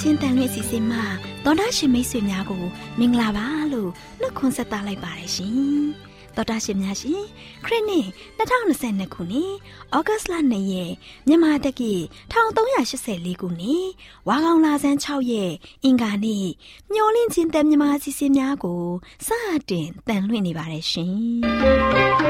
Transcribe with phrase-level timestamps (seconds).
[0.00, 1.04] AWR ညှို့လင့်ချင်းတန်လွင့်စီစဉ်မှာ
[1.44, 2.64] ဒေါ်တာရှင်မိတ်ဆွေများကို
[2.98, 3.90] မင်္ဂလာပါလို့
[4.20, 5.80] နှုတ်ခွန်းဆက်သလိုက်ပါတယ်ရှင်။
[6.36, 7.22] ဒေါ်တာရှင်များရှင်
[7.64, 8.06] ခရစ်နှစ်
[8.38, 9.52] 2022ခုနှစ်
[9.96, 10.92] ဩဂတ်လ2ရက်
[11.26, 11.92] မြန်မာတက္ကီ
[12.32, 13.86] 1384ခုနှစ်
[14.28, 15.52] ဝါကောင်လာဆန်း6ရက်
[15.84, 16.46] အင်္ဂါနေ့
[16.94, 18.82] ညှို့လင့်ချင်းတန်မြန်မာစီစဉ်များကို
[19.26, 19.28] စ
[19.70, 22.29] တင်တန်လွင့်နေပါတယ်ရှင်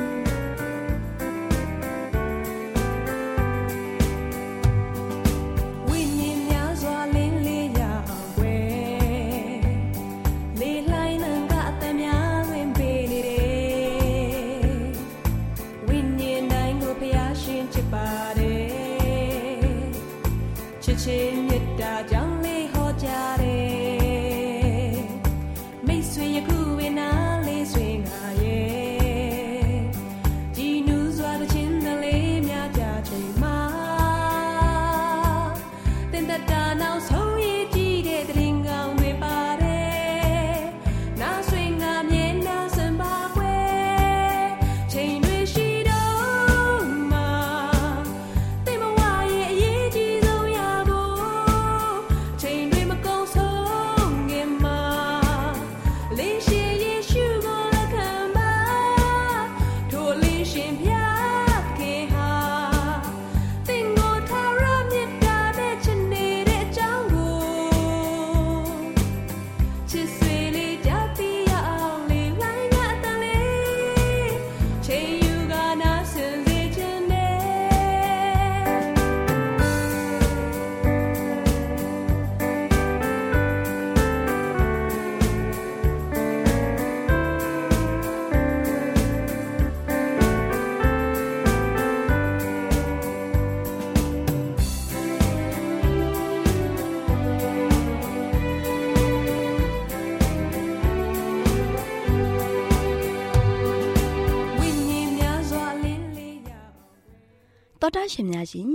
[107.95, 108.71] တော်တာရှင်များရှင်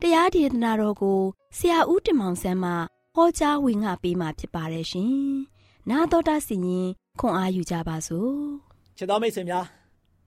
[0.00, 1.20] တရားဒေသနာတော်ကို
[1.56, 2.70] ဆရာဦးတင်မောင်ဆန်းမှ
[3.14, 5.12] ဟောကြားဝင်ငါပေးมาဖြစ်ပါတယ်ရှင်။
[5.90, 6.88] နာတော်တာစီရင်
[7.20, 8.32] ခွန်အားယူကြပါစို့။
[8.96, 9.66] ချစ်တော်မိတ်ဆွေများ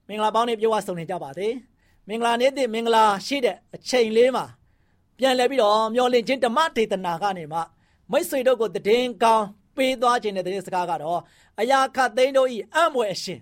[0.07, 1.51] မင်္ဂလာပေါင်းနဲ့ပြောဝဆုံနေကြပါသေး။
[2.07, 4.45] မင်္ဂလာနေ့တည်းမင်္ဂလာရှိတဲ့အချိန်လေးမှာ
[5.17, 7.59] ပြန်လဲပြီးတော့မျောလင့်ခြင်းဓမ္မဒေသနာကနေမှ
[8.11, 9.45] မိတ်ဆွေတို့ကိုတည်င်းကောင်း
[9.75, 11.19] ပေးသွားခြင်းတဲ့သတင်းစကားကတော့
[11.59, 13.39] အယာခသိန်းတို့ဤအံ့ဘွယ်အရှင်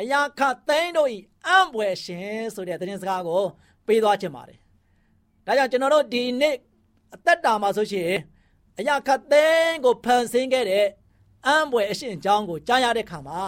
[0.00, 3.44] အယာခသိန်းတို့ဤအံ့ဘွယ်ရှင်ဆိုတဲ့သတင်းစကားကို
[3.90, 4.58] ပေးသွားခြင်းပါတယ်။
[5.46, 6.54] ဒါကြောင့်ကျွန်တော်တို့ဒီနေ့
[7.14, 8.10] အသက်တာမှာဆိုရှင်
[8.78, 10.86] အရာခတ်သိန်းကိုဖန်ဆင်းခဲ့တဲ့
[11.46, 13.40] အံပွဲအရှင်အကြောင်းကိုကြားရတဲ့ခါမှာ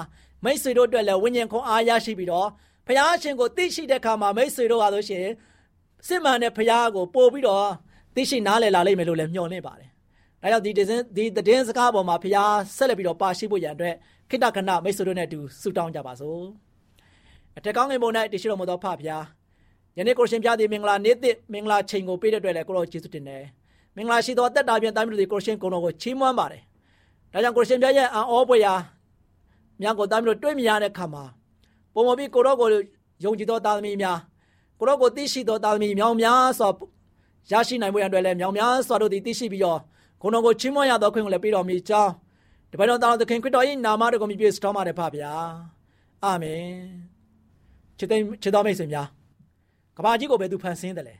[0.44, 2.48] မိတ်ဆွေတို့အတွက်လည်းဝိညာဉ်ခွန်အားရရှိပြီးတော့
[2.86, 5.26] ဖခင်ရှင်ကိုသိရှိတဲ့ခါမှာမိတ်ဆွေတို့ဟာဆိုရှင်
[6.06, 7.66] စစ်မှန်တဲ့ဖခင်ကိုပို့ပြီးတော့
[8.14, 9.88] သိရှိနားလည်လာလိမ့်မယ်လို့လည်းမျှော်လင့်ပါတယ်။
[10.42, 10.70] ဒါကြောင့်ဒီ
[11.16, 13.94] ဒီသတင်းစကားပေါ်မှာဖခင်ဆက်လက်ပြီးတော့ပါရှိဖို့ရန်အတွက်
[14.30, 16.42] ခိတ္တခဏမိတ်ဆွေတို့နဲ့အတူဆုတောင်းကြပါစို့။
[17.58, 19.22] အထက်ကောင်းငယ်ပေါ်၌တရှိတော်မူသောဖဖခင်
[19.96, 23.42] ယနေ့ကိုရှင်ပြသည်မင်္ဂလာနေ့သစ်မင်္ဂလာချိန်ကိုပေးတဲ့အတွက်လည်းကိုတော်ကျေးဇူးတင်တယ်
[23.96, 26.62] မင်္ဂလာရှိသောအသက်တာပြန်တိုင်းပြည်ကိုရှင်ကိုတော်ကိုချီးမွမ်းပါတယ်
[27.32, 28.74] ဒါကြောင့်ကိုရှင်ပြရဲ့အံ့ဩပွေရာ
[29.80, 31.24] များကိုတိုင်းပြည်တွေ့မြင်ရတဲ့ခါမှာ
[31.94, 32.68] ပုံမပြီးကိုတော်ကို
[33.24, 34.18] ယုံကြည်သောသားသမီးများ
[34.78, 36.68] ကိုတော်ကိုသိရှိသောသားသမီးမြောင်များစွာ
[37.50, 39.80] ရရှိနိုင်မှုရအတွက်လည်းမြောင်များစွာတို့သိရှိပြီးတော့
[40.22, 42.12] ကိုတော်ကိုချီးမွမ်းရသောခွင့်ကိုလည်းပေးတော်မူကြောင်း
[42.70, 45.32] တပည့်တော်သားတော်သခင်ခရစ်တော်၏နာမတော်ကိုမြည်ပြစတော်မှာတယ်ဖပါဗျာ
[46.24, 46.64] အာမင်
[47.98, 49.06] ချစ်တဲ့ချစ်တော်မိတ်ဆွေများ
[49.96, 51.16] ကဘာကြီးကိုပဲသူဖန်ဆင်းတယ်လေ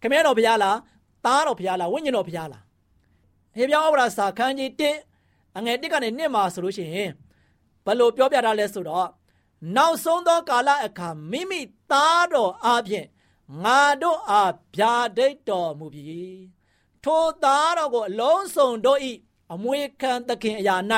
[0.00, 0.76] ခမည်းတော်ဘုရားလား
[1.24, 2.62] သားတော်ဘုရားလားဝိညာဉ်တော်ဘုရားလား
[3.56, 4.70] ဟေပြောဩဝါဒစာခန်းကြီး
[5.16, 7.10] 1အငယ်1ကနေ2မှာဆိုလို့ရှိရင်
[7.84, 9.08] ဘယ်လိုပြောပြတာလဲဆိုတော့
[9.76, 11.60] နောက်ဆုံးသောကာလအခါမိမိ
[11.90, 13.06] သားတော်အပြင်
[13.64, 16.20] ငါတို့အားဗျာဒိတ်တော်မူပြီ
[17.04, 19.12] ထိုသားတော်ကိုအလုံးစုံတို့ဤ
[19.52, 20.76] အမွေခံသခင်အရာ၌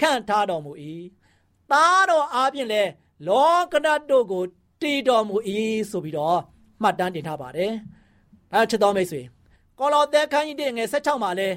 [0.00, 0.72] ခန့်ထားတော်မူ၏
[1.70, 2.82] သားတော်အားဖြင့်လဲ
[3.26, 4.44] လောကဓာတ်တို့ကို
[4.80, 5.36] တည်တော်မူ၏
[5.90, 6.38] ဆိုပြီးတော့
[6.82, 7.72] မှတ်တမ်းတင်ထားပါတယ်။
[8.54, 9.22] အဲချစ်တော်မိတ်ဆွေ
[9.78, 11.48] ကောလောသဲခန်းကြီးတဲ့ငယ်16မှာလဲ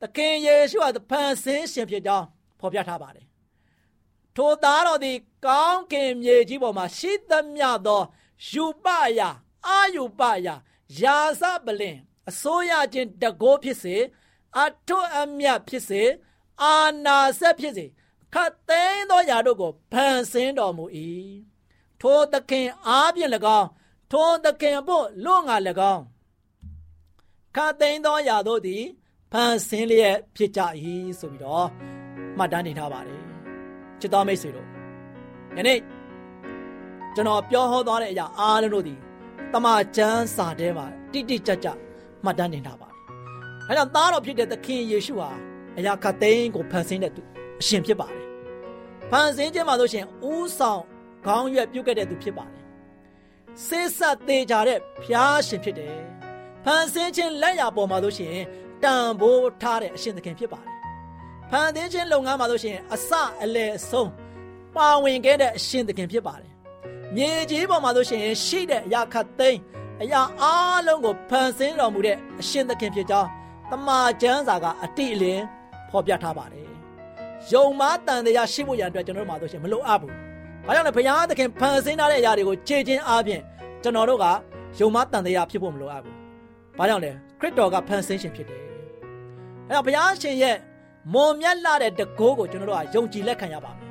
[0.00, 2.26] သခင်ယေရှုဟာဖန်ဆင်းရှင်ဖြစ်ကြောင်း
[2.60, 3.26] ဖော်ပြထားပါတယ်။
[4.36, 8.02] ထိုသားတော်သည်ကောင်းကင်မြေကြီးပေါ်မှာရှိသမျှသော
[8.50, 8.86] ယူပ
[9.18, 9.28] ယာ
[9.66, 10.54] အာယူပယာ
[11.00, 11.96] ယာစပလင်
[12.28, 13.96] အစိုးရချင်းတကိုးဖြစ်စေ
[14.62, 16.02] အထွတ်အမြတ်ဖြစ်စေ
[16.62, 17.86] အာနာဆက်ဖြစ်စေ
[18.34, 20.84] ခတ်သိမ်းသောယာတို့ကိုဖန်ဆင်းတော်မူ၏
[22.06, 23.68] ထိုသခင်အားဖြင့်၎င်း
[24.12, 25.56] ထိုသခင်ဖို့လွတ်ငါ၎
[25.94, 26.02] င်း
[27.56, 28.82] ခတ်သိမ်းသောယာတို့သည်
[29.32, 30.60] ဖန်ဆင်းလျက်ဖြစ်ကြ၏
[31.20, 31.66] ဆိုပြီးတော့
[32.38, 33.22] မှတ်တမ်းတင်ထားပါတယ်
[34.00, 34.68] ချစ်တော်မိတ်ဆွေတို့
[35.56, 35.78] ယနေ့
[37.14, 38.98] ကျွန်တော်ပြောဟောသွားတဲ့အရာအားလုံးတို့သည်
[39.52, 41.68] တမန်ကျမ်းစာထဲမှာတိတိကျကျ
[42.24, 42.96] မှတ်တမ်းတင်ထားပါတယ်။
[43.68, 45.30] အဲကြောင့်သားတော်ဖြစ်တဲ့သခင်ယေရှုဟာ
[45.78, 47.22] အရာခတ်သိမ်းကိုဖန်ဆင်းတဲ့သူ
[47.60, 48.24] အရှင်ဖြစ်ပါတယ်။
[49.10, 50.82] ဖန်ဆင်းခြင်းမှာဆိုရှင်ဥဆောင်
[51.26, 52.64] ခေါင်းရွက်ပြုတ်ခဲ့တဲ့သူဖြစ်ပါတယ်။
[53.66, 55.96] ဆေးဆက်သေးကြတဲ့ဖျားရှင်ဖြစ်တယ်။
[56.64, 58.36] ဖန်ဆင်းခြင်းလက်ရာပေါ်မှာဆိုရှင်
[58.82, 60.74] တန်ဖိုးထားတဲ့အရှင်သခင်ဖြစ်ပါတယ်။
[61.50, 63.10] ဖန်ဆင်းခြင်းလုပ်ငန်းမှာဆိုရှင်အစ
[63.42, 64.10] အလယ်အဆုံး
[64.76, 66.52] ပါဝင်ခဲ့တဲ့အရှင်သခင်ဖြစ်ပါတယ်။
[67.14, 69.60] မြေကြီးပေါ်မှာဆိုရှင်ရှိတဲ့အရာခတ်သိမ်း
[70.02, 73.30] အရာအားလုံးကိုဖန်ဆင်းတော်မူတဲ့အရှင်သခင်ဖြစ်ကြောင်း
[73.70, 75.44] တမန်ကျမ်းစာကအတိအလင်း
[75.90, 76.68] ဖော်ပြထားပါတယ်။
[77.52, 80.14] ယုံမားတန်တရားရှိဖို့ရန်အတွက်ကျွန်တော်တို့မှာဆိုရှင်မလိုအပ်ဘူး။
[80.66, 83.42] ဘာကြောင့်လဲဘုရားသခင်ဖန်ဆင်းထားတဲ့အရာတွေကိုခြေချင်းအားဖြင့်
[83.82, 84.26] ကျွန်တော်တို့က
[84.78, 86.14] ယုံမားတန်တရားဖြစ်ဖို့မလိုအပ်ဘူး။
[86.78, 87.10] ဘာကြောင့်လဲ
[87.40, 88.60] ခရစ်တော်ကဖန်ဆင်းရှင်ဖြစ်တယ်။
[89.68, 90.56] အဲတော့ဘုရားရှင်ရဲ့
[91.12, 93.88] မွန်မြတ်လာတဲ့တကိုးကိုကျွန်တော်တို့ကယုံကြည်လက်ခံရပါမယ်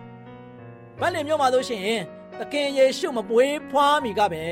[0.99, 1.81] ။ဗတ်လင်မြို့မှာဆိုရှင်
[2.39, 4.43] သခင်ယေရှုမပွေးဖွားမိကပဲ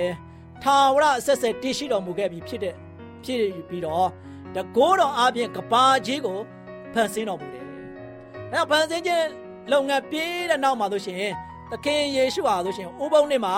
[0.64, 2.76] ထာဝရအဆက်ဆက်တည်ရှိတော်မူခဲ့ပြီးဖြစ်တဲ့
[3.24, 4.10] ဖြစ်ပြီးတော့
[4.56, 6.40] တကိုးတော်အပြင်ကဘာကြီးကို
[6.94, 7.66] ဖန်ဆင်းတော်မူတယ်။
[8.52, 9.26] အဲတော့ဖန်ဆင်းခြင်း
[9.72, 11.34] လုပ်ငန်းပြည့်တဲ့နောက်မှာဆိုရှင်
[11.72, 13.56] သခင်ယေရှုဟာဆိုရှင်ဥပုံနေ့မှာ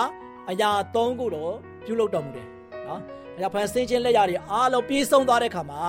[0.49, 1.53] အရာ၃ခုတော့
[1.85, 2.47] ပြုလုပ်တော်မူတယ်
[2.87, 3.01] နော်။
[3.35, 5.81] အဲတော့ဖန်ဆင်းခြင်းလက်ရာတွေအားလုံးပြီးဆုံးသွားတဲ့ခါမှာ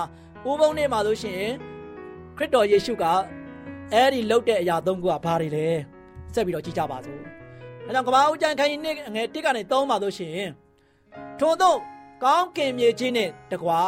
[0.49, 1.43] ဥပုံနေ့မှာဆိုရှင်
[2.37, 3.05] ခရစ်တော်ယေရှုက
[3.93, 5.67] အဲ့ဒီလုပ်တဲ့အရာ၃ခုကဘာတွေလဲ
[6.33, 7.21] ဆက်ပြီးတော့ကြည့်ကြပါစို့။
[7.87, 10.47] အဲကြောင့်ကဘာဦးကျန်ခိုင်းနေငယ်တစ်ကနေ၃ပါဆိုရှင်
[11.39, 11.75] ထို့သော
[12.23, 13.83] ကောင်းကင်မြေကြီးနှင့်တကွာ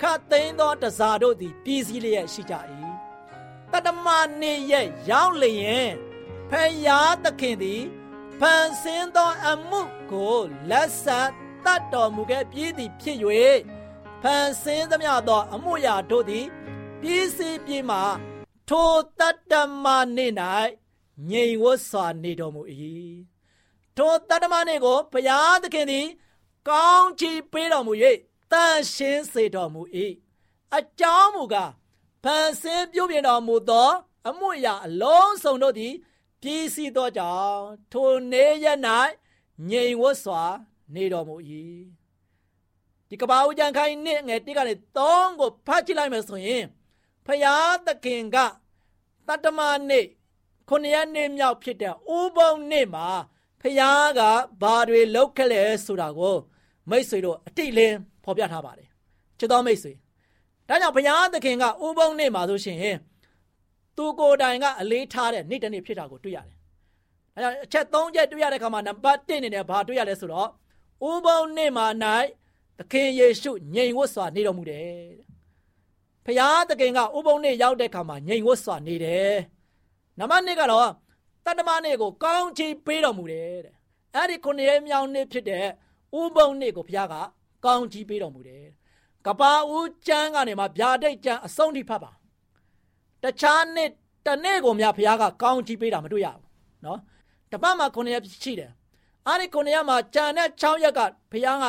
[0.00, 2.54] ခတ်သိမ်းသောတစားတို့သည်ပြည်စည်းလျက်ရှိကြ၏
[3.72, 4.06] တတမ
[4.40, 5.90] နေရဲ့ရောက်လျင်
[6.50, 6.52] ဖ
[6.86, 7.82] ယားသခင်သည်
[8.40, 9.80] ဖန်ဆင်းသောအမှု
[10.10, 10.38] ကို
[10.70, 11.30] လက်ဆက်
[11.64, 13.18] တတ်တော်မူခဲ့ပြီးသည်ဖြစ်၍
[14.22, 16.46] ဖန်ဆင်းသမျှသောအမှုရာတို့သည်
[17.00, 17.98] ပြည်စည်းပြီးမှ
[18.68, 19.52] ထိုတတ
[19.84, 19.86] မ
[20.16, 20.26] နေ၌
[21.30, 22.62] ငြိမ်ဝတ်စွာနေတော်မူ၏
[23.96, 26.06] ထိုတတမနေကိုဘုရားသခင်သည်
[26.68, 27.92] ကောင်းချီးပေးတော်မူ၍
[28.52, 29.82] တန်ရှင်းစေတော်မူ၏
[30.76, 31.72] အကြောင်းမူကား
[32.24, 33.90] ဖန်ဆင်းပြုပြင်တော်မူသော
[34.28, 35.94] အမှုရာအလုံးစုံတို့သည်
[36.42, 37.62] ပြည်စည်းသောကြောင့်
[37.92, 38.66] ထိုနေရ၌
[39.70, 40.42] ငြိမ်ဝတ်စွာ
[40.94, 41.36] နေတော်မူ၏
[43.08, 46.64] ဒီကဘာဦးကျန်ခိုင်းနှစ်ငယ်တိကနေ3ကိုဖတ်ကြည့်လိုက်မယ်ဆိုရင်
[47.26, 48.36] ဖျားသခင်က
[49.26, 49.60] တတ္တမ
[49.90, 50.06] နေ့
[50.68, 53.08] ခုနှစ်ရက်နေ့မြောက်ဖြစ်တဲ့ဥပုံနေ့မှာ
[53.62, 54.20] ဖျားက
[54.62, 56.36] ဘာတွေလုပ်ခဲ့လဲဆိုတာကို
[56.90, 58.88] မိတ်ဆွေတို့အတိလင်းဖော်ပြထားပါတယ်
[59.38, 59.92] ချစ်တော်မိတ်ဆွေ
[60.68, 62.78] ဒါကြောင့်ဘုရားသခင်ကဥပုံနေ့မှာဆိုရှင်
[63.98, 66.60] သူကိုယ်တိုင်ကအလေးထားတဲ့နေ့တစ်နေ့ဖြစ်တာကိုတွေ့ရတယ်ဒါ
[67.42, 70.48] ကြောင့်အချက်၃ချက်တွေ့ရတဲ့အခါမှာနံပါတ်1နေနဲ့ဘာတွေ့ရလဲဆိုတော့
[71.10, 71.86] ဥပုံနေ့မှာ၌
[72.78, 74.98] သခင်ယေရှုငြိမ်ဝတ်စွာနေတော်မူတယ်
[76.24, 79.34] ဘုရားသခင်ကဥပုံနေ့ရောက်တဲ့အခါမှာငြိမ်ဝတ်စွာနေတယ်
[80.18, 80.88] နံပါတ်2ကတော့
[81.44, 83.74] တတ္တမနေ့ကိုကောင်းချီးပေးတော်မူတယ်တဲ့
[84.14, 85.66] အဲ့ဒီခုနှစ်ရက်မြောက်နေ့ဖြစ်တဲ့
[86.20, 87.14] ဥပုံနေ့ကိုဘုရားက
[87.64, 88.64] ကောင်းကြီးပေးတော်မူတယ်။
[89.26, 92.12] ကပါဦးကျမ်းကနေမှဗျာဒိတ်ကျမ်းအဆုံးထိဖတ်ပါ။
[93.24, 93.88] တခြားနေ့
[94.26, 96.42] တနေ့ကိုများဘုရားကကောင်းကြီးပေးတာမတွေ့ရဘူး။
[96.84, 96.98] နော်။
[97.52, 98.70] တပတ်မှာ9ရက်ရှိတယ်။
[99.26, 101.00] အဲ့ဒီ9ရက်မှာကျန်တဲ့6ရက်က
[101.32, 101.64] ဘုရားက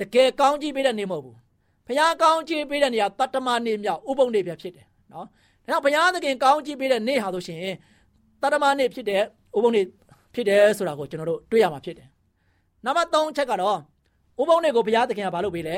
[0.00, 1.36] တကယ်ကောင်းကြီးပေးတဲ့နေ့မဟုတ်ဘူး။
[1.86, 5.26] ဘုရားကောင်းကြီးပေးတဲ့နေရာတတ္တမနေ့မြောက်ဥပုံနေ့ပြဖြစ်တယ်နော်။
[5.66, 7.60] ဒါကြောင့်ဘုရားသခင်ကောင်းကြီးပေးတဲ့နေ့ဟာဆိုရှင်
[8.42, 9.22] တတ္တမနေ့ဖြစ်တဲ့
[9.56, 9.84] ဥပုံနေ့
[10.34, 12.08] ဖြစ်တယ်ဆိုတာကိုကျွန်တော်တို့တွေ့ရမှာဖြစ်တယ်
[12.84, 13.78] နံပါတ်3ချက်ကတော့
[14.40, 15.76] ဥပုံနေ့ကိုဘုရားသခင်ကဘာလုပ်ပေးလဲ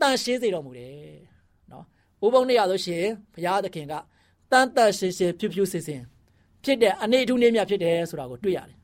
[0.00, 0.94] တန်ရှင်းစေတော်မူတယ်
[1.72, 1.84] နော်
[2.24, 3.94] ဥပုံနေ့ရဆိုရှင်ဘုရားသခင်က
[4.50, 6.02] တန်တန်ရှင်းရှင်းဖြူဖြူစင်စင်
[6.64, 8.78] ဖြစ်တဲ့အနေအထူးနေ့မြတ်ဖြစ်တယ်ဆိုတာကိုတွေ့ရတယ်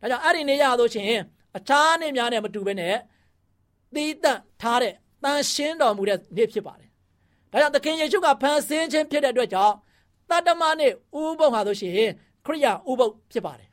[0.00, 1.06] ဒါကြောင့်အဲ့ဒီနေ့ရဆိုရှင်
[1.56, 2.96] အခြားနေ့များနဲ့မတူဘဲနဲ့
[3.94, 6.90] သီးတန့်ထားတဲ့တန်ရှင်းတော်မူတဲ့နေ့ဖြစ်ပါတယ်
[7.52, 9.74] ဒါကြောင့်သခင်ယေရှုကဖန်ဆင်းခြင်းဖြစ်တဲ့အတွက်ကြောင့်
[10.30, 11.92] တတ္တမနေ့ဥပုံဟာဆိုရှင်
[12.46, 13.68] ခရိယာဥပုံဖြစ်ပါတယ်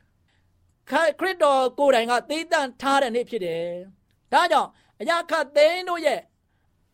[0.90, 0.92] ခ
[1.26, 3.64] ရစ်တော်ကိုယ်တိုင်ကသိတန့်ထားတဲ့နေ့ဖြစ်တယ်။
[4.32, 6.20] ဒါကြောင့်အရာခတ်သိန်းတို့ရဲ့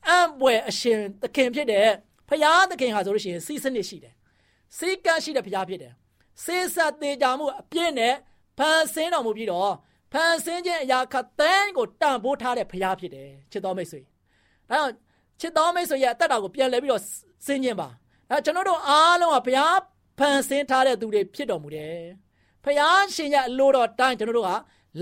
[0.08, 1.88] အံ့ပွေအရှင်သခင်ဖြစ်တဲ့
[2.30, 4.14] ဖရာသခင်ဟာဆိုလို့ရှိရင်စီးစနစ်ရှိတယ်။
[4.76, 5.92] စီကန်းရှိတဲ့ဖရာဖြစ်တယ်။
[6.44, 8.14] စေဆက်သေးကြမှုအပြည့်နဲ့
[8.58, 9.72] ဖန်ဆင်းတော်မူပြီးတော့
[10.12, 14.06] ဖန်ဆင်းခြင်းအရာခတ်သိန်းကိုတန်ဖိုးထားတဲ့ဖရားဖြစ်တယ်ချစ်တော်မိတ်ဆွေဒါ
[14.70, 14.92] ကြောင့်
[15.40, 17.02] ချစ်တော်မိတ်ဆွေရဲ့အသက်တာကိုပြန်လဲပြီးတော့
[17.46, 17.88] ဆင်းခြင်းပါ
[18.30, 19.78] ဒါကျွန်တော်တို့အားလုံးကဘုရား
[20.18, 21.98] ဖန်ဆင်းထားတဲ့သူတွေဖြစ်တော်မူတယ်
[22.64, 24.50] ဖရားရှင်ရဲ့အလိုတော်တိုင်းကျွန်တော်တို့က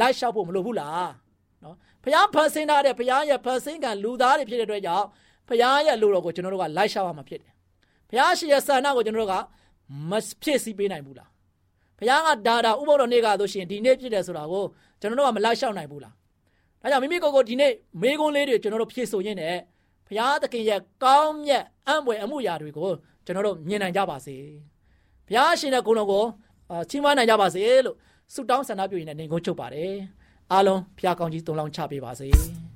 [0.00, 1.08] လိုက်လျှောက်ဖို့မလိုဘူးလား
[1.64, 5.06] နော်ဖရားဖန်ဆင်းထားတဲ့ဖရားရဲ့ဖန်ဆင်းကံလူသားတွေဖြစ်တဲ့အတွက်ကြောင့်
[5.48, 7.52] ဖရားရဲ့အလိုတော်ကိုကျွန်တော်တို့ကလိုက်လျှောက်ရမှာဖြစ်တယ်
[8.10, 9.34] ဖရားရှင်ရဲ့ဆန္ဒကိုကျွန်တော်တို့က
[10.10, 10.12] မ
[10.42, 11.30] ဖြစ်စီပေးနိုင်ဘူးလား
[11.98, 14.64] ဘုရားကဒါဒါဥပုသ်တော်နေ့ကဆိုရှင်ဒီနေ့ဖြစ်တယ်ဆိုတာကို
[15.00, 16.14] ကျွန်တော်တို့ကမလိုက်လျှောက်နိုင်ဘူးလား
[16.82, 19.56] ဒါကြောင့်မိမိကိုယ်ကိုဒီနေ့မေးခွန်းလေးတွေကျွန်တော်တို့ဖြည့်ဆိုရင်းနဲ့
[20.06, 22.90] ဘုရားသခင်ရဲ့ကောင်းမြတ်အံ့ဖွယ်အမှုရာတွေကို
[23.24, 24.36] ကျွန်တော်တို့မြင်နိုင်ကြပါစေ
[25.28, 26.24] ဘုရားရှင်တဲ့ဂုဏ်တော်ကို
[26.90, 27.96] ချီးမွမ်းနိုင်ကြပါစေလို့
[28.34, 29.94] ဆုတောင်းဆန္ဒပြုရင်းနဲ့နေကုန်းချုပ်ပါတယ်
[30.52, 32.28] အားလုံးဘုရားကောင်းကြီးတုံးလောင်းချပေးပါစေ။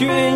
[0.00, 0.29] 去。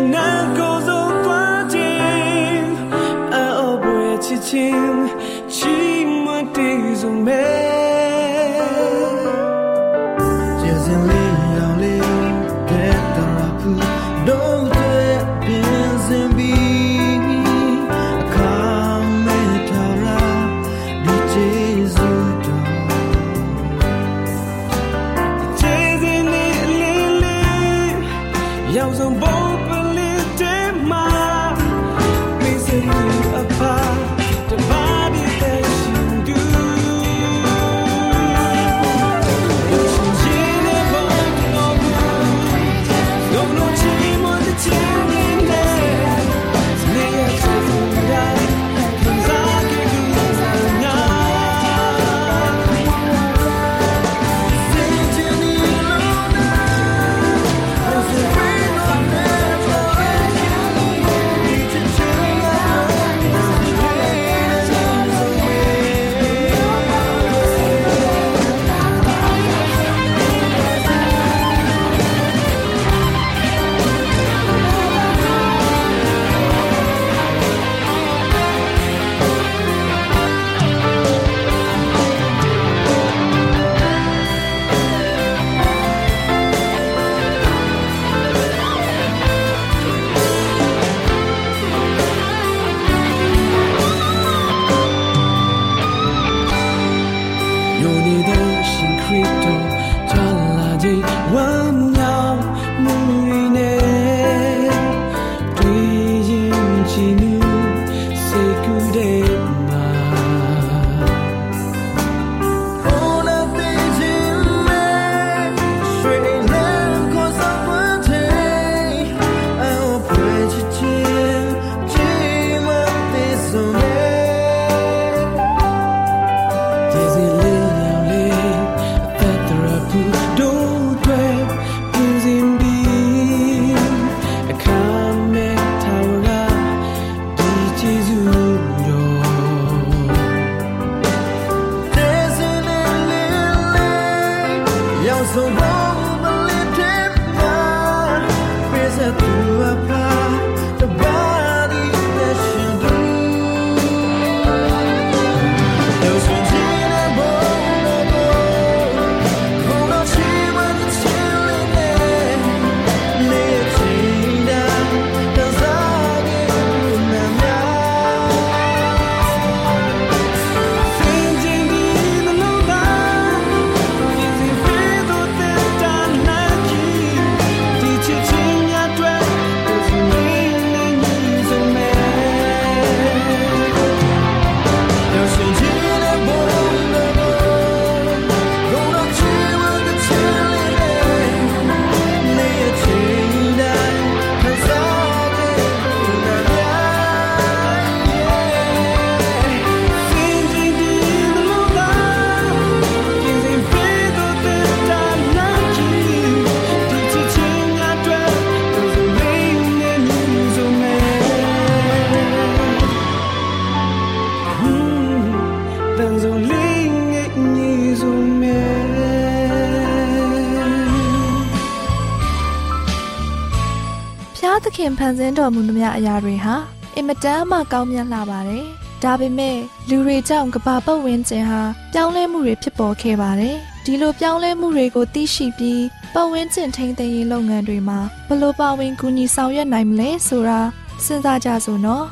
[224.87, 226.55] ခင်ဖန်ဆင်းတော်မူသမျှအရာတွေဟာ
[226.95, 228.65] အင်မတန်မှကောင်းမြတ်လာပါတယ်။
[229.03, 229.57] ဒါပေမဲ့
[229.89, 231.61] လူတွေကြောင့်ကဘာပတ်ဝန်းကျင်ဟာ
[231.93, 240.59] ပြောင်းလဲမှုတွေဖြစ်ပေါ်ခဲ့ပါတယ်။ဒီလိုပြောင်းလဲမှုတွေကိုသိရှိပြီးပတ်ဝန်းကျင်ထိန်းသိမ်းရေးလုပ်ငန်းတွေမှာဘယ်လိုပါဝင်ကူညီဆောင်ရွက်နိုင်မလဲဆိုတာ
[241.05, 242.03] စဉ်းစားကြစို့နော်။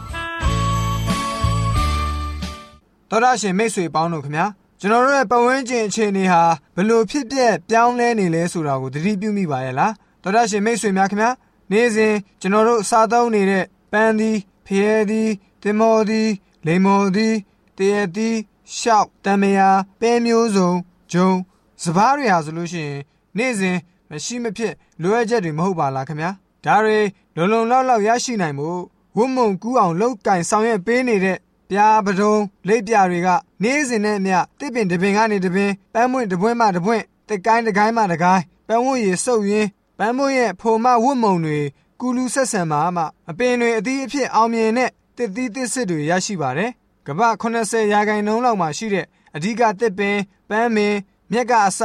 [3.09, 4.45] တော်ရရှင်မိတ်ဆွေပေါင်းတို့ခင်ဗျာ
[4.79, 6.41] ကျွန်တော်တို့ရဲ့ပတ်ဝန်းကျင်အခြေအနေဟာ
[6.75, 11.31] ဘယ်လိုဖြစ်ပျက်ပြောင်းလဲနေလဲဆိုတာကိုသတိပြုမိပါရဲ့လားတော်ရရှင်မိတ်ဆွေများခင်ဗျာ
[11.73, 14.37] နေ့စဉ်ကျွန်တော်တို့စားသုံးနေတဲ့ပန်းသည်
[14.67, 15.29] ဖျဲသည်
[15.61, 16.29] တင်မော်သည်
[16.65, 17.35] လိမ္မော်သည်
[17.77, 18.35] တရသည်
[18.77, 20.71] ရှောက်တံမယာပဲမျိုးစုံ
[21.11, 21.31] ဂျုံ
[21.83, 22.99] စပားတွေဟာဆိုလို့ရှိရင်
[23.37, 23.77] နေ့စဉ်
[24.09, 26.31] မရှိမဖြစ်လိုအပ်ချက်တွေမဟုတ်ပါလားခင်ဗျာ
[26.65, 26.99] ဒါတွေ
[27.35, 28.69] လုံလုံလောက်လောက်ရရှိနိုင်မှု
[29.17, 31.37] ဝုံမုံကူးအောင်လောက်ကင်ဆောင်ရွက်ပေးနေတဲ့
[31.69, 32.35] ပြာပဒုံ
[32.67, 33.29] လိပ်ပြတွေက
[33.63, 41.59] နေ့စဉ်နဲ့အမျှတစ်ပင်တစ်ပင်ကနေတစ်ပင်ပန်းမွင့်တစ်ပွင့်မှတစ်ပွင့်တကိုင်းတကိုင်းမှတကိုင်းပန်းဝတ်ရည်စုပ်ရင်း ပန်းမွင့်ရဲ့ဖိုမဝတ်မုံတွေ
[41.99, 46.71] ကူလူဆက်ဆံမှာမှအပင်တွေအသီးအဖြစ်အောင်မြင်တဲ့တစ်သီးတစ်စစ်တွေရရှိပါတယ်။
[47.07, 50.17] ကမ္ဘာ80ရာခိုင်နှုန်းလောက်မှာရှိတဲ့အဓိကတစ်ပင်
[50.49, 50.95] ပန်းမင်
[51.31, 51.81] မြက်ကအစ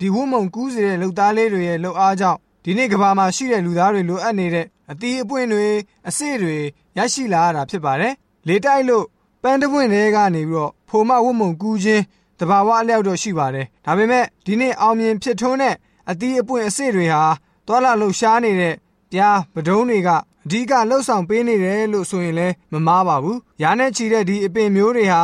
[0.00, 5.68] ဒီဝုံမုံကူးစေတဲ့လူသားလေးတွေရဲ့လှုပ်အားကြောင့်ဒီနေ့ကမ္ဘာမှာရှိတဲ့လူသားတွေလိုအပ်နေတဲ့အသီးအပွင့်တွေ
[6.08, 6.56] အစစ်တွေ
[6.98, 8.12] ရရှိလာရတာဖြစ်ပါတယ်။
[8.48, 9.04] လေတိုက်လို့
[9.42, 12.02] ပန်းတပွင့်တွေကနေပြီးတော့ဖိုမဝုံမုံကူးခြင်း
[12.38, 15.74] တဘာဝအလျောက်တော့ရှိပါတယ်။ဒါပေမဲ့ဒီနေ့အောင်မြင်ဖြစ်ထွန်းတဲ့
[16.10, 17.22] အသီးအပွင့်အစစ်တွေဟာ
[17.66, 18.74] သွာလာလှုပ်ရှားနေတဲ့
[19.12, 20.10] ပြားပဒုံးတွေက
[20.44, 25.22] အဓိကလှုပ်ဆောင်ပေးနေတယ်လို့ဆိုရင်လည်းမမားပါဘူး။ရာနဲ့ချီတဲ့ဒီအပင်မျိုးတွေဟာ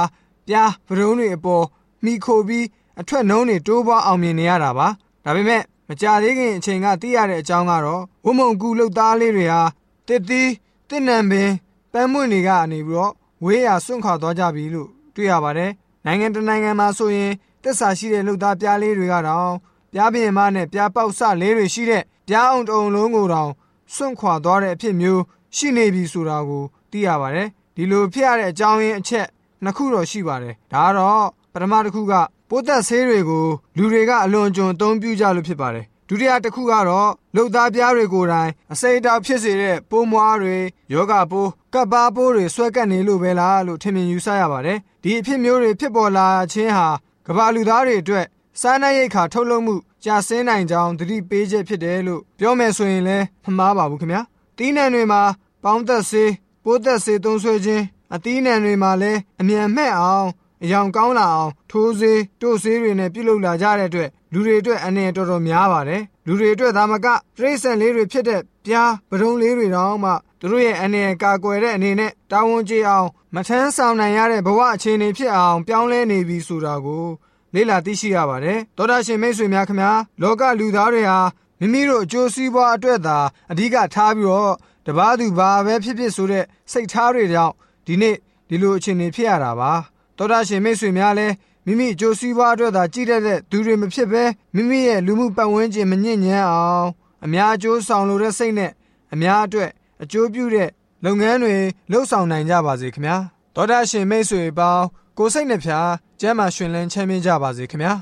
[0.48, 1.64] ပြားပဒုံးတွေအပေါ်
[2.04, 2.66] မိခိုပြီး
[3.00, 4.88] အထွက်နှုံးတွေတိုးပွားအောင်မြင်နေရတာပါ။
[5.24, 9.62] ဒါပေမဲ့မကြသေးခင်အချိန်ကသိရတဲ့အကြောင်းကတော့ဝုံမုံကူလှုပ်သားလေးတွေဟာ
[10.08, 10.50] တစ်သီး
[10.88, 11.50] တစ်နံပင်
[11.92, 13.12] ပန်းမွင့်တွေကနေပြီးတော့
[13.44, 15.70] ဝေးရစွန့်ခွာသွားကြပြီလို့တွေ့ရပါတယ်။
[16.04, 19.52] နိုင်ငံတနိုင်ငံမှာဆိုရင်တက်ဆာရှိတဲ့လှုပ်သားပြားလေးတွေကတော့
[19.92, 23.50] ပြားပြင်မနဲ့ပြားပေါက်ဆလေးတွေရှိတဲ့ပြားအောင်တုံလုံးကိုတောင်
[23.94, 25.22] စွန့်ခွာသွားတဲ့အဖြစ်မျိုး
[25.56, 29.26] ရှိနေပြီဆိုတာကိုသိရပါတယ်။ဒီလိုဖြစ်ရတဲ့အကြောင်းရင်းအချက်
[29.64, 32.12] နှစ်ခုတော့ရှိပါတယ်။ဒါကတော့ပထမတစ်ခုက
[32.50, 33.46] ပိုးသက်ဆေးတွေကို
[33.76, 40.56] လူတွေကအလွန်ကျွံအသုံးပြုကြလို့ဖြစ်ပါတယ်။ဒုတိယတစ်ခုကတော့လှုပ်သားပြားတွေကိုယ်တိုင်အစိမ့်တောက်ဖြစ်စေတဲ့ပိုးမွားတွေ
[40.92, 46.88] ယောဂပိုးကပ်ပါပိုးတွေဆွဲကပ်နေလို့ပဲလားလို့ထင်မြင်ယူဆရပါတယ်။ဒီအဖြစ်မျိုးတွေဖြစ်ပေါ်လာခြင်းဟာ
[47.26, 48.26] ကမ္ဘာလူသားတွေအတွက်
[48.60, 54.22] စားနပ်ရိက္ခာထုတ်လုပ်မှုကြာဆင်းနိုင်ကြောင်းသတိပေးချက်ဖြစ်တယ်လို့ပြောမယ်ဆိုရင်လည်းမမှားပါဘူးခင်ဗျာ။
[54.58, 55.22] တီးနှံတွေမှာ
[55.64, 56.32] ပေါင်းသက်ဆေး
[56.64, 60.28] ပိုးသက်ဆေးသုံးဆွဲခြင်းအသီးနှံတွေမှာလည်းအမြန်မှဲ့အောင်
[60.62, 77.06] အယောင်ကောင်းလာအောင်ထိုးဆေးတို့ဆေးတွေနဲ့ပြုလုပ်လာကြတဲ့အတွက်လူတွေအတွက်အနေနဲ့တော်တော်များပါတယ်လူတွေအတွက်ဒါမကတရိတ်ဆန်လေးတွေဖြစ်တဲ့ပြားပဒုံလေးတွေတောင်မှသူတို့ရဲ့အနေနဲ့ကာကွယ်တဲ့အနေနဲ့တာဝန်ကျေအောင်မထမ်းဆောင်နိုင်ရတဲ့ဘဝအခြေအနေဖြစ်အောင်ပြောင်းလဲနေပြီဆိုတာကို
[77.54, 81.18] လေ့လာသိရှိရပါတယ်သောတာရှင်မိတ်ဆွေများခင်ဗျာလောကလူသားတွေဟာ
[81.60, 83.18] မိမိတို့အကျိုးစီးပွားအတွက်သာ
[83.50, 84.54] အဓိကထားပြီးတော့
[84.86, 87.54] တပားသူဘာပဲဖြစ်ဖြစ်ဆိုတဲ့စိတ်ထားတွေကြောင့်
[87.86, 88.16] ဒီနေ့
[88.48, 89.72] ဒီလိုအခြေအနေဖြစ်ရတာပါ
[90.16, 91.34] တောတာရှင်မိတ်ဆွေများလည်း
[91.66, 94.22] မိမိအကျိုးစီးပွားအတွက်သာကြည့်တတ်တဲ့သူတွေမဖြစ်ဘဲ
[94.54, 96.88] မိမိရဲ့လူမှုပတ်ဝန်းကျင်မညစ်ညမ်းအောင်
[97.24, 98.72] အများအကျိုးဆောင်လိုတဲ့စိတ်နဲ့
[99.12, 99.70] အများအတွက်
[100.02, 100.68] အကျိုးပြုတဲ့
[101.04, 101.54] လုပ်ငန်းတွေ
[101.90, 103.16] လှုပ်ဆောင်နိုင်ကြပါစေခင်ဗျာ
[103.54, 104.84] တောတာရှင်မိတ်ဆွေပေါင်း
[105.20, 107.94] ကိုစိတ်နှဖျားကျမ်းမာရှင်လန်းချမ်းမြေ့ကြပါစေခင်ဗျာ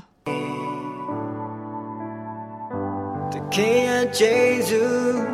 [3.31, 4.35] တခင်ရဲ့ဂျေ
[4.67, 4.83] ဇု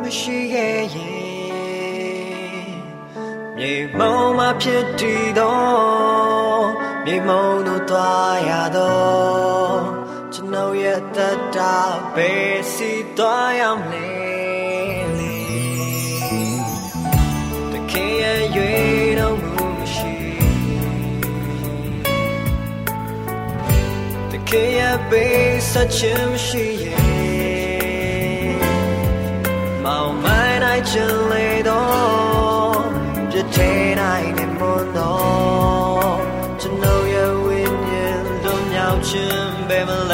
[0.00, 2.74] မရှိခဲ့ရင်
[3.56, 5.58] မြေမုံမှာဖြစ်တည်သော
[7.04, 9.74] မြေမုံတို့သွားရသော
[10.32, 11.18] ကျွန်ုပ်ရဲ့တ
[11.56, 11.58] တ
[12.14, 14.13] ဘယ်စီသွားရမလဲလေ
[24.54, 28.54] ခင်ရဲ့ပေးဆက်ခြင်းမရှိရဲ့
[29.84, 32.82] မောင်မိုင်းနိုင်ချင်လေတော့
[33.30, 36.16] ပြည့်တဲ့နိုင်နေမွန်တော့
[36.60, 40.12] ကျွန်တော်ရဲ့ဝိညာဉ်လုံးမြောက်ခြင်းပဲမလ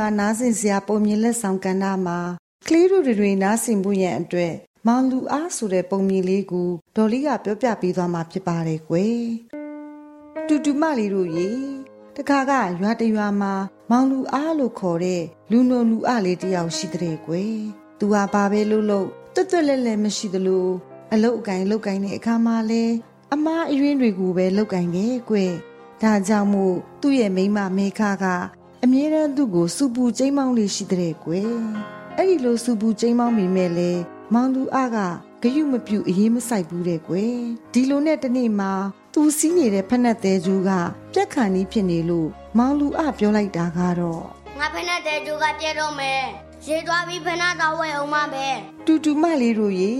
[0.00, 2.18] မ်မာနားဆင်စရာပုံမြင်လက်ဆောင်ကဏ္ဍမှာ
[2.68, 4.54] ကလေးတို့တွေနားဆင်ဖို့ရန်အတွက်
[4.86, 9.24] မောင်လူအားဆိုတဲ့ပုံမြင်လေးကိုဒေါ်လေးကပြောပြပေးသွားမှာဖြစ်ပါတယ်ကွယ်
[10.46, 11.48] တူတူမလေးတို့ရေ
[12.16, 13.52] တခါကရွာတရွာမှာ
[13.90, 17.54] မောင်လူအားလို့ခေါ်တဲ့လူနုံလူအလေးတယောက်ရှိတဲ့ကွယ်
[17.98, 20.66] သူဟာဘာပဲလုပ်လို့တွတ်တွတ်လဲလဲမရှိသလို
[21.12, 22.84] အလုတ်အကင်လုတ်ကင်တဲ့အခါမှာလဲ
[23.32, 25.52] အမားအရင်းတွေကိုပဲလုတ်ကင်တယ်ကွယ်
[26.02, 28.26] ဒါကြောင့်မို့သူ့ရဲ့မိန်းမမေခက
[28.84, 31.54] အမြဲတမ်းသူ့ကိုစူပူကျိမ်းမောင်းလေးရှိတဲ့ကွယ်
[32.16, 33.90] အဲ့ဒီလိုစူပူကျိမ်းမောင်းမိမဲ့လဲ
[34.34, 34.96] မောင်လူအက
[35.42, 37.36] ဂယုမပြုအရေးမဆိုင်ဘူးတဲ့ကွယ်
[37.72, 38.72] ဒီလိုနဲ့တနေ့မှာ
[39.14, 40.70] သူစီးနေတဲ့ဖက်နှက်သေးကျူးက
[41.14, 44.24] ပြက်ခါနီးဖြစ်နေလို့မောင်လူအပြောလိုက်တာကတော့
[44.58, 46.22] ငါဖက်နှက်သေးကျူးကပြက်တော့မယ်
[46.66, 48.46] ရေသွားပြီးဖက်နှက်တော့ဝဲအောင်မပဲ
[48.86, 49.92] တူတူမလေးတို့ရေ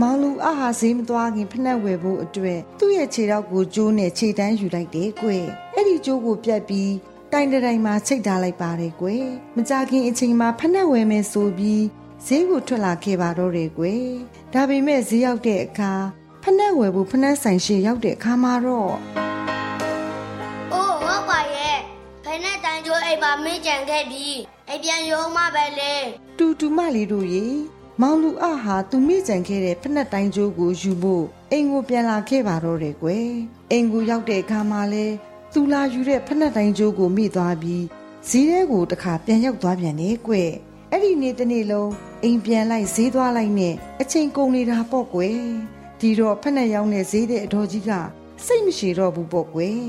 [0.00, 6.90] မောင်လူအဟာဈေးမသွားခင်ဖက်နှက်ဝယ်ဖို့အတွက်သူ့ရဲ့ခြေထောက်ကိုကျိုးနဲ့ခြေတန်းယူလိုက်တယ်ကွယ်အဲ့ဒီကျိုးကိုပြက်ပြီး
[7.32, 11.84] တိုင်တိုင်မှာချိတ်ထားလိုက်ပါတယ်ကွယ်မကြခင်အချိန်မှာဖက်နှက်ဝယ်မယ်ဆိုပြီး
[12.26, 14.06] ဈေးကိုထွက်လာခဲ့ပါတော့တယ်ကွယ်
[14.52, 15.92] ဒါပေမဲ့ဈေးရောက်တဲ့အခါ
[16.42, 18.92] ဖနှက်ဝယ်ဖို့ဖနှက်ဆိုင်ရှိရောက်တဲ့အခါမှာတော့
[20.72, 21.78] အိုးဟုတ်ပါရဲ့
[22.24, 25.94] ဖနှက်တိုင်ကျိုးအိမ်မှာမင်းကြံခဲ့ပြီးအိမ်ပြန်ရုံမှပဲလေ
[26.38, 27.46] တူတူမလေးတို့ရေ
[28.00, 33.28] မောင်လူအဟာသူမိကြံခဲ့တဲ့ဖနှက်တိုင်ကျိုးကိုယူဖို့အိမ်ကိုပြန်လာခဲ့ပါတော့တယ်ကွယ်
[33.70, 35.06] အိမ်ကိုရောက်တဲ့အခါမှာလဲ
[35.54, 37.84] သူလာယူတဲ့ဖနှက်တိုင်ကျိုးကိုမိသွားပြီး
[38.28, 40.50] ဈေးထဲကိုတခါပြန်ရောက်သွားပြန်တယ်ကွယ်
[40.90, 41.90] အဲ့ဒီနေ့တနေ့လုံး
[42.22, 45.40] အိမ်ပြန်လိုက်ဈေးသွားလိုက်နဲ့အချိန်ကုန်နေတာပေါ့ကွယ်
[46.00, 47.90] ဒီတော့ဖက်နဲ့ရောင်းတဲ့ဈေးတဲ့အတော်ကြီးက
[48.44, 49.80] စိတ်မရှိတော့ဘူးပေါ့ကွယ်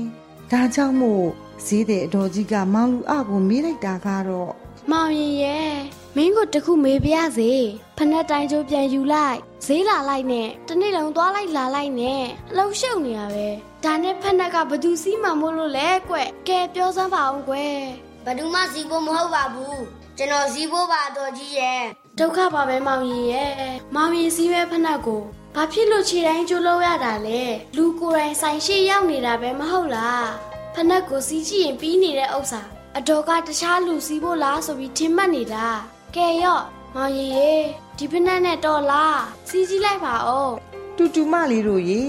[0.50, 1.26] ဒါကြောင့်မို့
[1.66, 4.52] ဈေးတဲ့အတော်ကြီးကမောင်လူအကိုမေးလိုက်တာကတော့
[4.90, 5.74] မောင်ရင်ရဲ့
[6.16, 7.52] မင်းကိုတခုမေးပြရစေ
[7.96, 13.48] ဖက်နဲ့တိုင်းကျိုးပြန်ယူလိုက်ဈေးလာလိုက်နဲ့တနေ့လုံးသွားလိုက်လာလိုက်နဲ့အလုံးရှုပ်နေရပဲ
[13.84, 16.16] ဒါနဲ့ဖက်နဲ့ကဘသူစီးမှမို့လို့လဲကွ
[16.48, 17.78] ကဲပြောစမ်းပါအောင်ကွယ်
[18.24, 19.82] ဘသူမှစီးဖို့မဟုတ်ပါဘူး
[20.18, 21.82] ကျွန်တော်စီးဖို့ပါတော်ကြီးရဲ့
[22.18, 23.50] ဒုက္ခပါပဲမောင်ကြီးရဲ့
[23.94, 25.22] မောင်ကြီးစီးပဲဖက်ကို
[25.54, 27.42] ဘာဖြစ်လို့ခြေတိုင်းကျိုးလို့ရတာလဲ
[27.76, 30.28] လူကိုယ်တိုင်ဆိုင်ရှိရောက်နေတာပဲမဟုတ်လား
[30.74, 32.62] ဖက်ကိုစီးကြည့်ရင်ပြီးနေတဲ့ဥစ္စာ
[32.96, 35.66] အတော်ကတခြားလူစီးဖို့လားဆိုပြီးထင်မှတ်နေတာ
[36.14, 37.52] ကဲရော့မောင်ကြီးရေ
[37.98, 40.54] ဒီဖက်နဲ့တော့လားစီးကြည့်လိုက်ပါဦး
[40.96, 42.02] တူတူမလေးတို့ရေ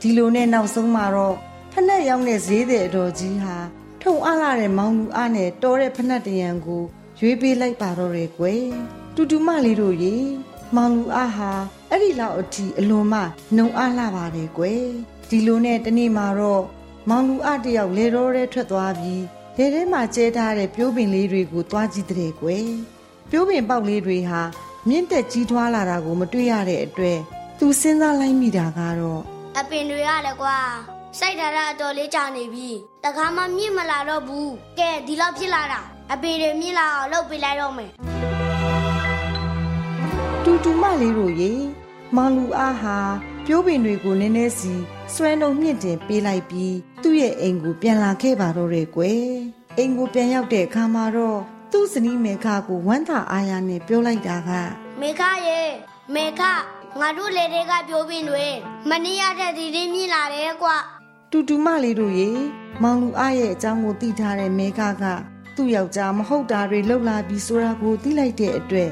[0.00, 1.36] ဒီလိုနဲ့နောက်ဆုံးမှာတော့
[1.72, 3.56] ဖက်နဲ့ရောက်တဲ့ဈေးတဲ့အတော်ကြီးဟာ
[4.02, 6.82] ထုံအားလာတဲ့မောင်လူအားနဲ့တော်တဲ့ဖက်တရံကို
[7.20, 8.64] ရွေးပေးလိုက်ပါတော့တယ်ကွယ်
[9.14, 10.16] တူတူမလေးတို့ရေ
[10.76, 11.50] မောင်လူအားဟာ
[11.90, 13.20] အဲ့ဒီလောက်အထိအလွန်မှ
[13.56, 14.84] နှုံအားလှပါတယ်ကွယ်
[15.30, 16.64] ဒီလိုနဲ့တနေ့မှာတော့
[17.08, 19.22] မောင်လူအားတယောက်လေတော့ရဲထွက်သွားပြီး
[19.56, 22.68] လေထဲမှာကျဲထားတဲ့ပြိုးပင်လေးတွေကိုသွားကြည့်တဲ့ကွယ်
[23.30, 24.42] ပြိုးပင်ပေါက်လေးတွေဟာ
[24.88, 27.18] မြင့်တက်ကြီးထွားလာတာကိုမတွေ့ရတဲ့အတွက်
[27.58, 29.22] သူစဉ်းစားလိုက်မိတာကတော့
[29.58, 30.58] အပင်တွေကလည်းကွာ
[31.18, 32.68] စိုက်ထားတာအတော်လေးကြာနေပြီ
[33.04, 35.80] တခါမှမြင့်မလာတော့ဘူးကဲဒီလောက်ဖြစ်လာတာ
[36.12, 37.90] အပေတွေမြင့်လာအောင်လုပ်ပေးလိုက်တော့မယ်
[40.44, 41.52] တူတူမလေးတို့ရေ
[42.16, 42.98] မောင်လူအားဟာ
[43.46, 44.72] ပြိုးပင်တွေကိုနည်းနည်းစီ
[45.14, 49.24] စွဲနှုံမြင့်တင်ပေးလိုက်ပြီးသူ့ရဲ့အိမ်ကိုပြန်လာခဲ့ပါတော့တယ်ကွယ်
[49.78, 51.40] အိမ်ကိုပြန်ရောက်တဲ့အခါမှာတော့
[51.72, 54.50] သူ့ဇနီးမေခကိုဝမ်းသာအားရနဲ့ပြောလိုက်တာက
[55.00, 55.60] မေခရေ
[56.14, 56.40] မေခ
[57.00, 58.46] ငါတို့လေတွေကပြိုးပင်တွေ
[58.88, 60.76] မနေ့ရတဲ့ဒီဒီမြင့်လာတယ်ကွာ
[61.30, 62.30] တူတူမလေးတို့ရေ
[62.82, 65.04] မောင်လူအားရဲ့အကြောင်းကိုသိထားတဲ့မေခက
[65.56, 68.90] သူ့ယောက်ျားမဟုတ်တာတွေလှုပ်လာပြီးဆိုတာကိုသိလိုက်တဲ့အတွက်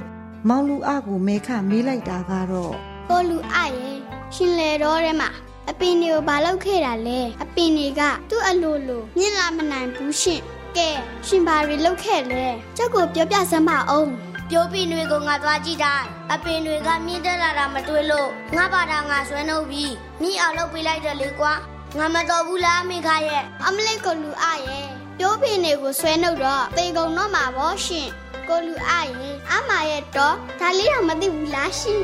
[0.49, 2.75] မောင်လူအကိုမဲခမေးလိုက်တာကတော့
[3.09, 3.97] ကိုလူအရဲ့
[4.35, 5.29] ရှင်လေတော့တဲ့မှာ
[5.71, 10.43] အပင်တွေကိုဘာလုပ်ခဲ့တာလဲအပင်တွေကသူ့အလိုလိုမြင်လာမနိုင်ဘူးရှင်
[10.77, 10.89] ကဲ
[11.27, 12.45] ရှင်ဘာတွေလုပ်ခဲ့လဲ
[12.77, 14.11] ကြောက်ကိုပြောပြစမ်းပါအောင်
[14.51, 15.95] ပြိုးပင်တွေကိုငါသွားကြည့်တာ
[16.33, 21.53] အပင်တွေကမြင့်တက်လာတာမတွေ့လို့ငါပါတာငါဆွဲနှုတ်ပြီးမိအောင်လုပ်ပေးလိုက်တယ်လေကွာ
[21.99, 24.87] ငါမတော်ဘူးလားမိခရဲ့အမလေးကိုလူအရဲ့
[25.19, 28.09] ပြိုးပင်တွေကိုဆွဲနှုတ်တော့တေကုံတော့မှာဗောရှင်
[28.49, 32.03] ကိုလူအရင်အမရဲ့တော့ဒါလေးတော့မသိဘူးလားရှင်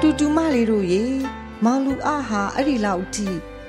[0.00, 1.04] တူတူမလေးတို့ရေ
[1.64, 3.28] မောင်လူအဟာအဲ့ဒီလောက်အထိ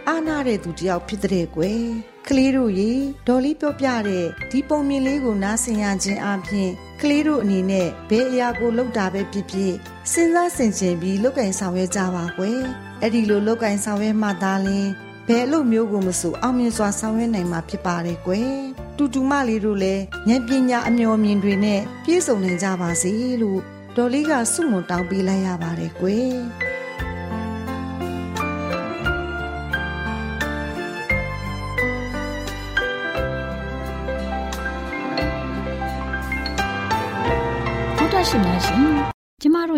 [0.09, 1.83] အာနာတဲ့သူတယောက်ဖြစ်တဲ့ကွယ်
[2.27, 2.91] ကလေးတို့ရေ
[3.27, 6.69] ဒေါ်လေးပြောပြတဲ့ဒီပုံမြင်လေးကိုနားဆင်ရခြင်းအပြင်
[7.01, 9.73] ကလေးတို့အနေနဲ့ဘယ်အရာကိုလုပ်တာပဲဖြစ်ဖြစ်
[10.11, 12.59] စဉ်းစားဆင်ခြင်ပြီးလုပ်ကင်ဆောင်ရွက်ကြပါကွယ်
[13.01, 14.87] အဲ့ဒီလိုလုပ်ကင်ဆောင်ရွက်မှသာလျှင်
[15.27, 18.53] ဘယ်အလုပ်မျိုးကိုမဆိုအောင်မြင်စွာဆောင်ရွက်နိုင်မှာဖြစ်ပါတယ်ကွယ်
[18.97, 23.59] တူတူမလေးတို့လည်းဉာဏ်ပညာအမျှော်မြင်တွေနဲ့ပြည့်စုံနိုင်ကြပါစေလို့
[23.95, 26.33] ဒေါ်လေးကဆုမွန်တောင်းပေးလိုက်ရပါတယ်ကွယ်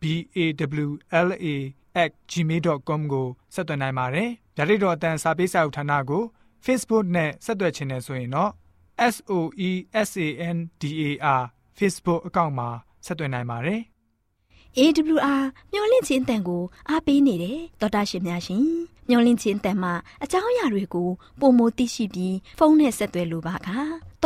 [0.00, 0.02] b
[0.36, 0.38] a
[0.86, 0.88] w
[1.26, 1.46] l a
[2.30, 6.22] @gmail.com ကိုဆက်သွင်းနိုင်ပါတယ်။ဒါ့အပြင်တော့အတန်းစာပေးစာဥထာဏာကို
[6.66, 8.50] Facebook နဲ့ဆက်သွယ်ခြင်းနဲ့ဆိုရင်တော့
[9.14, 9.32] s o
[9.68, 9.70] e
[10.08, 11.42] s a n d a r
[11.78, 12.68] Facebook အကောင့်မှာ
[13.06, 13.80] ဆက်သွင်းနိုင်ပါတယ်။
[14.78, 18.64] AWR မျော်လင့်ခြင်းတန်ကိုအားပေးနေတယ်တော်တာရှင်များရှင်
[19.08, 19.92] မျော်လင့်ခြင်းတန်မှာ
[20.24, 21.08] အကြောင်းအရာတွေကို
[21.40, 23.58] ပုံမသိရှိပြီးဖုန်းနဲ့ဆက်သွယ်လိုပါက
[24.22, 24.24] 39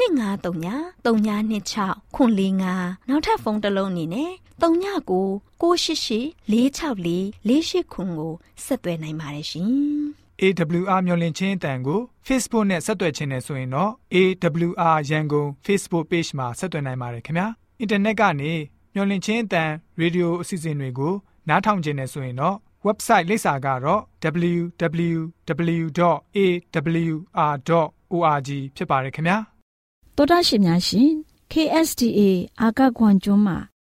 [0.00, 8.32] 2939 3926ခွန်45နောက်ထပ်ဖုန်းတစ်လုံးအနေနဲ့ 39 688 464 48ခွန်ကို
[8.64, 9.70] ဆက်သွယ်နိုင်ပါတယ်ရှင်
[10.42, 17.46] AWR မျော်လင့်ခြင်းအတန်ကို Facebook နဲ့ဆက်သွယ်ခြင်းနဲ့ဆိုရင်တော့ AWR ရန်ကုန် Facebook Page မှာဆက်သွယ်နိုင်ပါတယ်ခင်ဗျာ
[17.80, 18.52] အင်တာနက်ကနေ
[18.94, 19.70] မျော်လင့်ခြင်းအတန်
[20.00, 21.14] ရေဒီယိုအစီအစဉ်တွေကို
[21.48, 24.02] နားထောင်ခြင်းနဲ့ဆိုရင်တော့ website လိပ်စာကတော့
[24.52, 26.10] www.awr.org
[28.76, 29.36] ဖြစ်ပါတယ်ခင်ဗျာ
[30.16, 31.10] တော်တာရှင်များရှင်
[31.52, 32.20] KSTA
[32.60, 33.58] အာကခွန်ကျွန်းမှာ